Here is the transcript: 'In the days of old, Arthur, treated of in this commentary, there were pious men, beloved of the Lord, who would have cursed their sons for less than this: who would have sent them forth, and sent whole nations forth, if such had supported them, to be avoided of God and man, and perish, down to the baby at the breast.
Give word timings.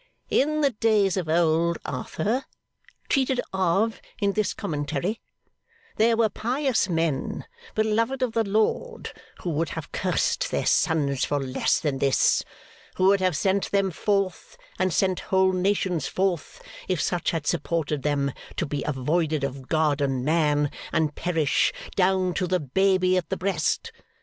'In 0.31 0.61
the 0.61 0.71
days 0.71 1.15
of 1.15 1.29
old, 1.29 1.77
Arthur, 1.85 2.45
treated 3.07 3.39
of 3.53 4.01
in 4.19 4.31
this 4.31 4.51
commentary, 4.51 5.21
there 5.97 6.17
were 6.17 6.27
pious 6.27 6.89
men, 6.89 7.45
beloved 7.75 8.23
of 8.23 8.31
the 8.33 8.43
Lord, 8.43 9.13
who 9.43 9.51
would 9.51 9.69
have 9.69 9.91
cursed 9.91 10.49
their 10.49 10.65
sons 10.65 11.23
for 11.23 11.39
less 11.39 11.79
than 11.79 11.99
this: 11.99 12.43
who 12.95 13.05
would 13.09 13.19
have 13.21 13.37
sent 13.37 13.69
them 13.69 13.91
forth, 13.91 14.57
and 14.79 14.91
sent 14.91 15.19
whole 15.19 15.53
nations 15.53 16.07
forth, 16.07 16.63
if 16.87 16.99
such 16.99 17.29
had 17.29 17.45
supported 17.45 18.01
them, 18.01 18.31
to 18.55 18.65
be 18.65 18.81
avoided 18.85 19.43
of 19.43 19.67
God 19.67 20.01
and 20.01 20.25
man, 20.25 20.71
and 20.91 21.13
perish, 21.13 21.71
down 21.95 22.33
to 22.33 22.47
the 22.47 22.59
baby 22.59 23.17
at 23.17 23.29
the 23.29 23.37
breast. 23.37 23.91